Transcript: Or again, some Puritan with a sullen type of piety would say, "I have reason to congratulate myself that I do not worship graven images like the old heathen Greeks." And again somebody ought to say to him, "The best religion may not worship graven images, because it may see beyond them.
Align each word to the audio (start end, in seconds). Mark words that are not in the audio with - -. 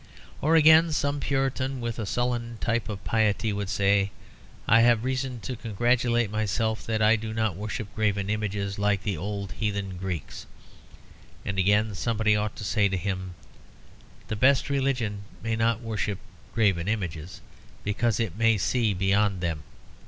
Or 0.41 0.55
again, 0.55 0.91
some 0.91 1.19
Puritan 1.19 1.79
with 1.79 1.99
a 1.99 2.07
sullen 2.07 2.57
type 2.59 2.89
of 2.89 3.03
piety 3.03 3.53
would 3.53 3.69
say, 3.69 4.09
"I 4.67 4.79
have 4.81 5.03
reason 5.03 5.39
to 5.41 5.55
congratulate 5.55 6.31
myself 6.31 6.83
that 6.87 7.03
I 7.03 7.15
do 7.15 7.35
not 7.35 7.55
worship 7.55 7.87
graven 7.93 8.27
images 8.27 8.79
like 8.79 9.03
the 9.03 9.15
old 9.15 9.51
heathen 9.51 9.97
Greeks." 9.97 10.47
And 11.45 11.59
again 11.59 11.93
somebody 11.93 12.35
ought 12.35 12.55
to 12.55 12.63
say 12.63 12.89
to 12.89 12.97
him, 12.97 13.35
"The 14.27 14.35
best 14.35 14.71
religion 14.71 15.19
may 15.43 15.55
not 15.55 15.81
worship 15.81 16.17
graven 16.55 16.87
images, 16.87 17.41
because 17.83 18.19
it 18.19 18.35
may 18.35 18.57
see 18.57 18.95
beyond 18.95 19.41
them. 19.41 19.61